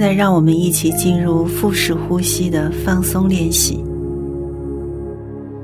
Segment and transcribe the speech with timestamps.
[0.00, 3.84] 现在，让我们一起进入腹式呼吸的放松练习。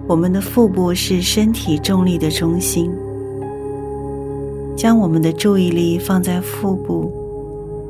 [0.07, 2.93] 我们的腹部是身体重力的中心，
[4.77, 7.11] 将我们的注意力放在腹部，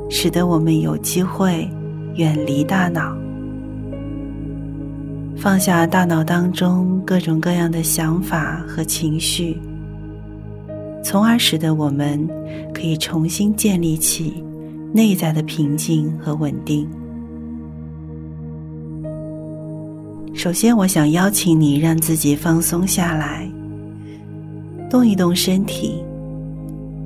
[0.09, 1.69] 使得我们有机会
[2.15, 3.13] 远离大脑，
[5.37, 9.61] 放下大脑当中各种各样的想法和情绪，
[11.03, 12.25] 从而使得我们
[12.73, 14.45] 可以重新建立起
[14.97, 16.89] 内在的平静和稳定。
[20.33, 23.47] 首先，我想邀请你让自己放松下来，
[24.89, 26.03] 动一动身体，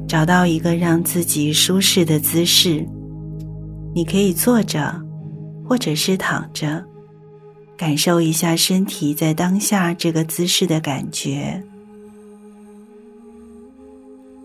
[0.06, 2.86] 找到一个让自己舒适的姿势。
[3.92, 4.94] 你可以坐着，
[5.68, 6.84] 或者是躺着，
[7.76, 11.60] 感受一下身体在当下这个姿势的感觉，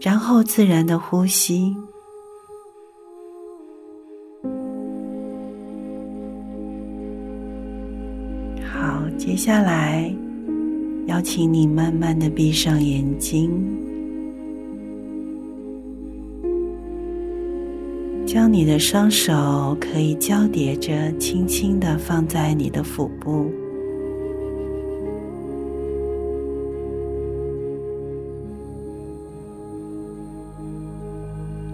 [0.01, 1.75] 然后自然的呼吸。
[9.25, 10.15] 接下来，
[11.07, 13.49] 邀请你慢慢的闭上眼睛，
[18.23, 23.51] 将你的双手可以交叠着，轻轻的放在你的腹部。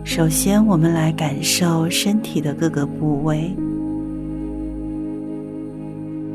[0.06, 3.54] 首先，我们来感受身体的各个部位。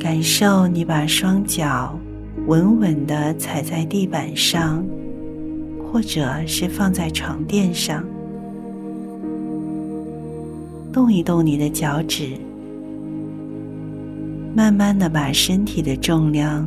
[0.06, 1.98] 感受你把双脚
[2.46, 4.86] 稳稳的踩在地板上，
[5.82, 8.04] 或者是放在床垫上，
[10.92, 12.28] 动一动你的脚趾，
[14.54, 16.64] 慢慢的把身体的重量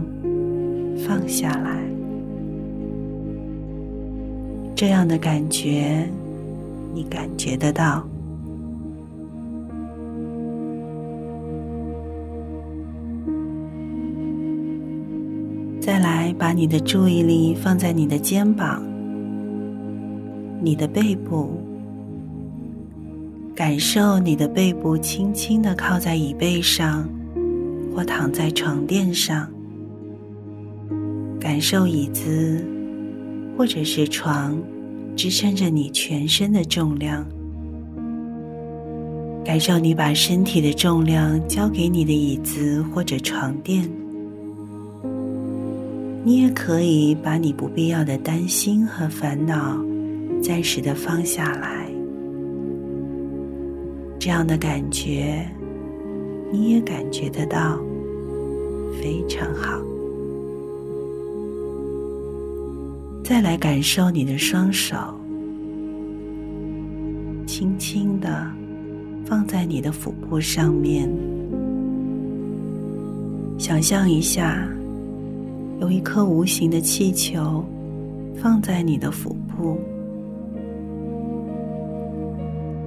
[1.08, 1.82] 放下来，
[4.76, 6.06] 这样的感觉，
[6.94, 8.06] 你感觉得到。
[15.82, 18.84] 再来，把你的注意力放在你的肩膀、
[20.62, 21.52] 你的背部，
[23.56, 27.10] 感受你的背部轻轻的靠在椅背上，
[27.96, 29.48] 或躺在床垫上，
[31.40, 32.64] 感受椅子
[33.58, 34.62] 或者是床
[35.16, 37.26] 支撑着你全身的重量，
[39.46, 43.90] 感受你把身体的重量交给你的椅子或者床垫。
[46.24, 49.84] 你也可以把你不必要的担心和烦恼
[50.42, 51.90] 暂时的放下来，
[54.20, 55.46] 这样的感觉
[56.52, 57.80] 你也感觉得到，
[59.02, 59.82] 非常好。
[63.24, 64.98] 再来感受你的双手，
[67.46, 68.46] 轻轻的
[69.26, 71.10] 放在你的腹部上面，
[73.58, 74.68] 想象一下。
[75.80, 77.64] 有一颗无形的气球
[78.36, 79.78] 放在你的腹部，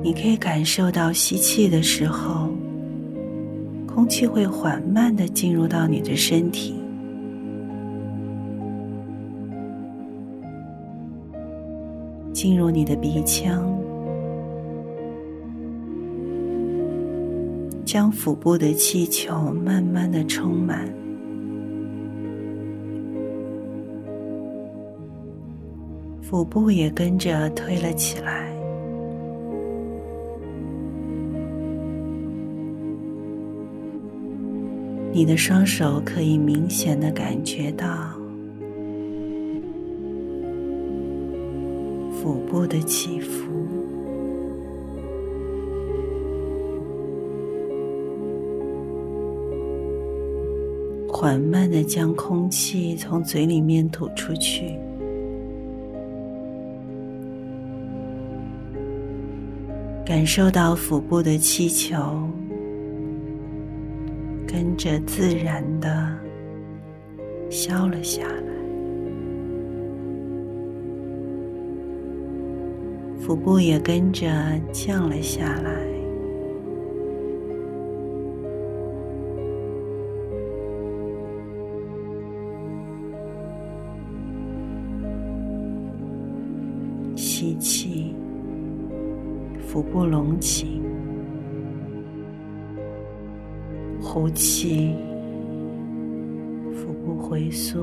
[0.02, 2.50] 你可以感受到吸气的时候，
[3.86, 6.74] 空气会缓慢的进入到你的身体，
[12.34, 13.66] 进入你的鼻腔，
[17.86, 21.01] 将腹部的气球慢慢的充满。
[26.32, 28.50] 腹部也跟着推了起来，
[35.12, 37.86] 你的双手可以明显的感觉到
[42.10, 43.52] 腹部的起伏，
[51.12, 54.78] 缓慢的将空气从嘴里面吐出去。
[60.04, 61.96] 感受到腹部的气球
[64.46, 66.12] 跟着自然的
[67.48, 68.52] 消了下来，
[73.20, 74.28] 腹部也跟着
[74.72, 75.72] 降了下来，
[87.16, 88.11] 吸气。
[89.72, 90.82] 腹部隆起
[94.02, 94.94] 呼气
[96.74, 97.82] 腹部回缩。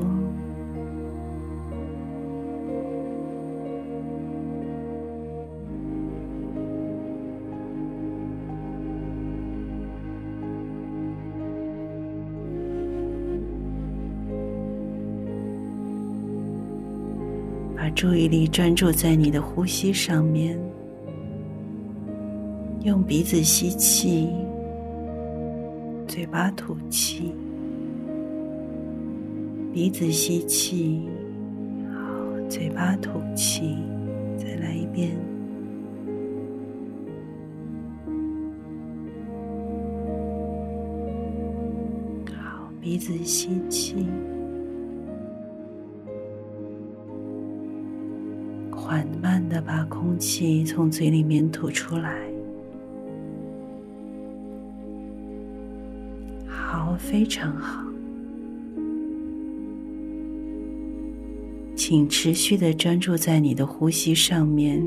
[17.76, 20.79] 把注意力专注在你的呼吸上面。
[22.90, 24.30] 用鼻子吸气，
[26.08, 27.36] 嘴巴吐气。
[29.72, 31.08] 鼻子吸气，
[31.94, 33.78] 好，嘴巴吐气，
[34.36, 35.12] 再来一遍。
[42.42, 44.08] 好，鼻子吸气。
[48.72, 52.28] 缓慢的把空气从嘴里面吐出来，
[57.00, 57.82] 非常好，
[61.76, 64.86] 请持续的专注在你的呼吸上面。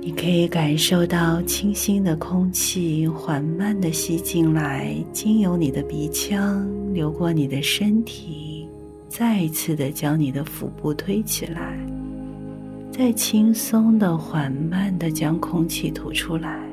[0.00, 8.68] 你可以感受到清新的空气缓慢的吸进来，经由你的鼻腔流过你的身体。
[9.08, 11.78] 再一次的将你的腹部推起来，
[12.90, 16.63] 再轻松的、缓慢的将空气吐出来，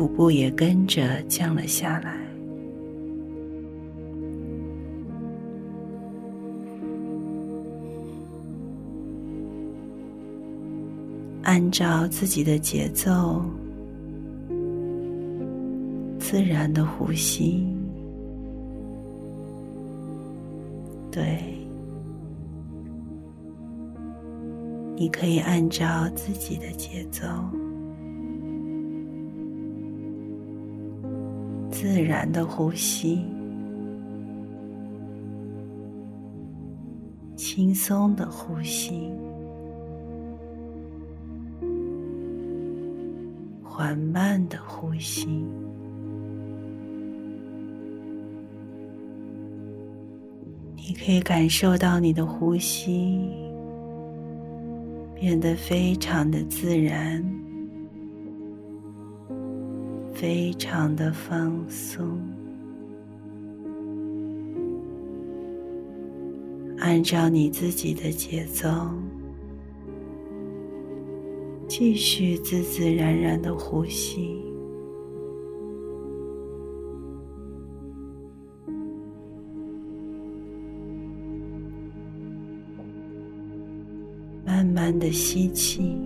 [0.00, 2.16] 腹部也跟着降了下来。
[11.42, 13.44] 按照自己的节奏，
[16.18, 17.66] 自然的呼吸。
[21.10, 21.38] 对，
[24.96, 27.26] 你可以按照自己的节奏，
[31.80, 33.24] 自然的呼吸，
[37.34, 39.10] 轻松的呼吸，
[43.64, 45.26] 缓慢的呼吸。
[50.76, 53.26] 你可以感受到你的呼吸
[55.14, 57.24] 变得非常的自然，
[60.20, 62.20] 非常的放松。
[66.78, 68.68] 按照你自己的节奏，
[71.66, 74.44] 继续自自然然的呼吸。
[84.44, 85.96] 慢慢的吸气，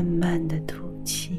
[0.00, 1.38] 慢慢的吐气，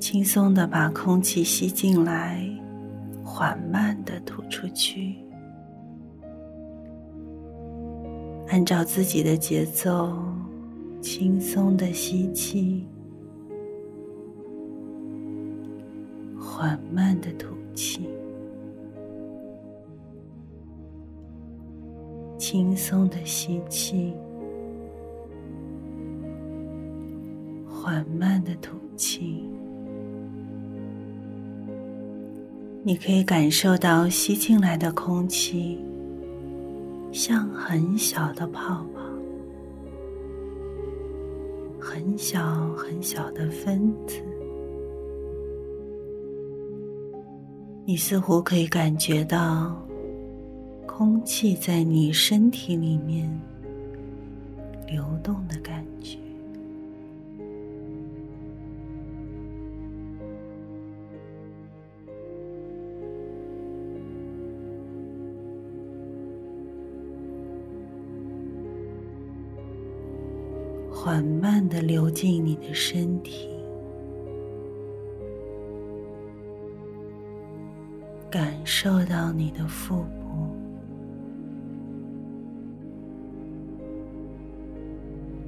[0.00, 2.44] 轻松的把空气吸进来，
[3.22, 5.14] 缓慢的吐出去，
[8.48, 10.12] 按照自己的节奏。
[11.00, 12.84] 轻松的吸气，
[16.36, 18.08] 缓慢的吐气，
[22.48, 24.14] 轻松的吸气，
[27.68, 29.42] 缓慢的吐气。
[32.84, 35.84] 你可以感受到吸进来的空气
[37.10, 39.00] 像很小的泡泡。
[41.80, 42.40] 很小
[42.76, 44.22] 很小的分子，
[47.84, 49.84] 你似乎可以感觉到
[50.96, 53.30] 空气在你身体里面
[54.88, 56.16] 流动的感觉。
[70.90, 73.50] 缓慢的流进你的身体，
[78.30, 80.25] 感受到你的腹部，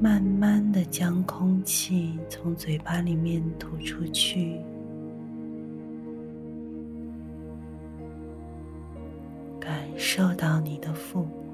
[0.00, 4.60] 慢慢的将空气从嘴巴里面吐出去，
[9.58, 11.47] 感受到你的腹部。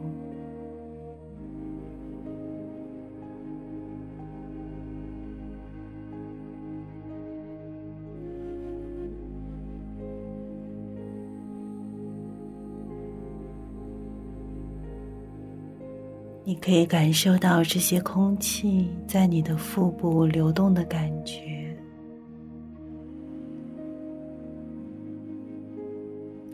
[16.47, 21.41] 你可以感受到这些空气在你的腹部流动的感觉。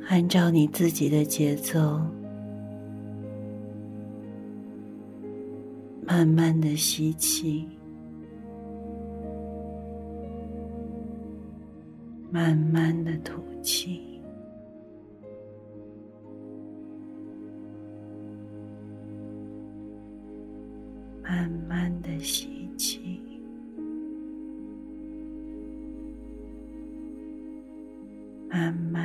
[0.06, 2.00] 按照你自己的节奏
[6.04, 7.68] 慢慢的吸气
[12.30, 14.09] 慢慢的吐气。
[21.30, 23.20] 慢慢的吸气，
[28.48, 28.99] 慢慢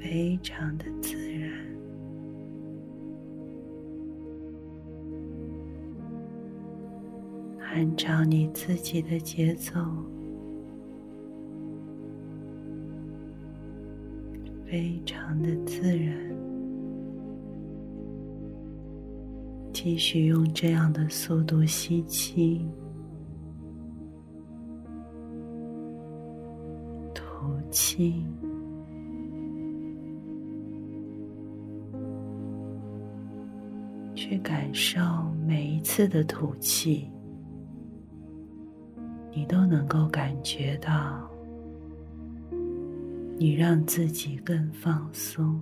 [0.00, 1.52] 非常的自然，
[7.60, 9.78] 按照你自己的节奏，
[14.64, 16.16] 非常的自然，
[19.70, 22.66] 继续用这样的速度吸气、
[27.14, 27.22] 吐
[27.70, 28.24] 气。
[34.20, 35.00] 去感受
[35.46, 37.10] 每一次的吐气，
[39.32, 41.26] 你都能够感觉到，
[43.38, 45.58] 你让自己更放松。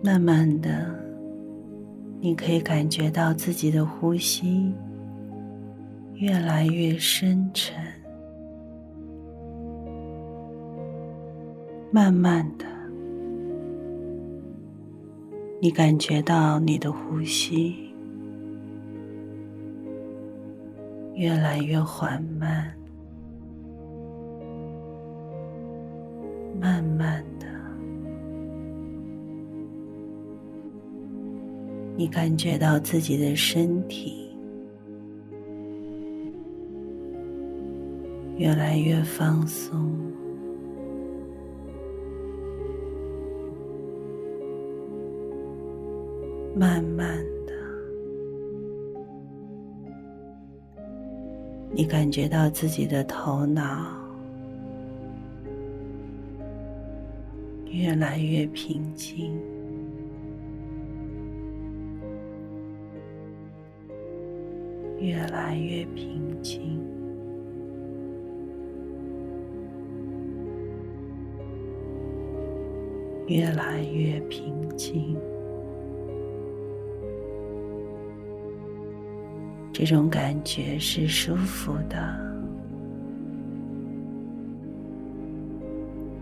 [0.00, 0.88] 慢慢的，
[2.20, 4.72] 你可以感觉到自己的呼吸
[6.14, 7.74] 越来越深沉。
[11.90, 12.64] 慢慢的，
[15.60, 17.92] 你感觉到你的呼吸
[21.14, 22.72] 越来越缓慢，
[26.60, 27.24] 慢慢。
[31.98, 34.30] 你感觉到自己的身体
[38.36, 39.76] 越来越放松，
[46.54, 47.52] 慢慢的，
[51.72, 53.92] 你感觉到自己的头脑
[57.66, 59.36] 越来越平静。
[65.08, 66.78] 越来越平静，
[73.26, 75.16] 越来越平静。
[79.72, 81.96] 这种感觉是舒服的，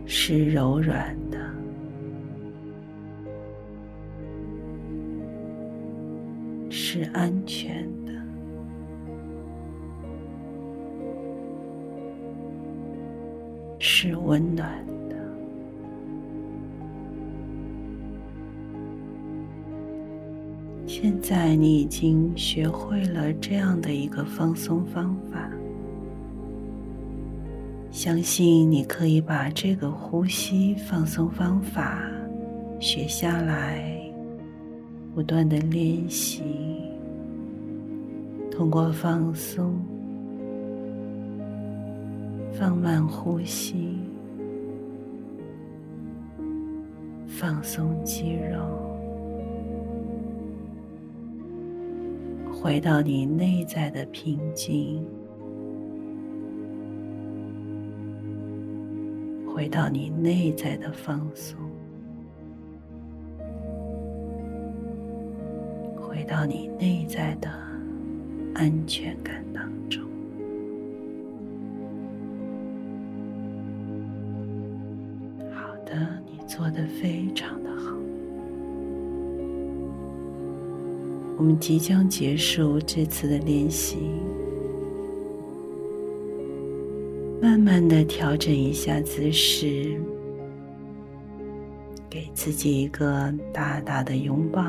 [0.07, 1.38] 是柔软的，
[6.71, 8.15] 是安全的。
[13.99, 14.71] 是温暖
[15.09, 15.17] 的。
[20.87, 25.50] 现在你已经学会了这样的一个放松方法，
[27.91, 32.03] 相信你可以把这个呼吸放松方法
[32.79, 33.99] 学下来，
[35.15, 36.43] 不断的练习，
[38.50, 39.75] 通过放松。
[42.58, 43.98] 放慢呼吸，
[47.26, 48.58] 放松肌肉，
[52.50, 55.06] 回到你内在的平静，
[59.46, 61.58] 回到你内在的放松。
[66.00, 67.50] 回到你内在的
[68.54, 70.02] 安全感当中。
[76.56, 77.94] 做的非常的好。
[81.36, 83.98] 我们即将结束这次的练习，
[87.42, 90.00] 慢慢的调整一下姿势。
[92.08, 94.64] 给自己一个大大的拥抱，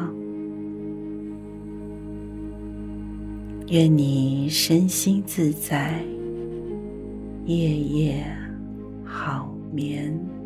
[3.70, 6.04] 愿你身心自在，
[7.46, 8.26] 夜夜
[9.06, 10.37] 好眠。